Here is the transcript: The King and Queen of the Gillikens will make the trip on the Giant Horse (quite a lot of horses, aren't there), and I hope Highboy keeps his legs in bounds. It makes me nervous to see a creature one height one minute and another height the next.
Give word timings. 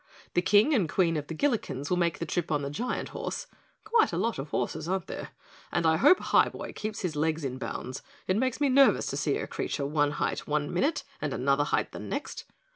The 0.33 0.41
King 0.41 0.73
and 0.73 0.89
Queen 0.89 1.15
of 1.15 1.27
the 1.27 1.35
Gillikens 1.35 1.91
will 1.91 1.97
make 1.97 2.17
the 2.17 2.25
trip 2.25 2.51
on 2.51 2.63
the 2.63 2.71
Giant 2.71 3.09
Horse 3.09 3.45
(quite 3.83 4.11
a 4.11 4.17
lot 4.17 4.39
of 4.39 4.49
horses, 4.49 4.89
aren't 4.89 5.05
there), 5.05 5.29
and 5.71 5.85
I 5.85 5.97
hope 5.97 6.17
Highboy 6.17 6.73
keeps 6.73 7.01
his 7.01 7.15
legs 7.15 7.43
in 7.43 7.59
bounds. 7.59 8.01
It 8.25 8.35
makes 8.37 8.59
me 8.59 8.67
nervous 8.67 9.05
to 9.11 9.17
see 9.17 9.37
a 9.37 9.45
creature 9.45 9.85
one 9.85 10.13
height 10.13 10.47
one 10.47 10.73
minute 10.73 11.03
and 11.21 11.35
another 11.35 11.65
height 11.65 11.91
the 11.91 11.99
next. 11.99 12.45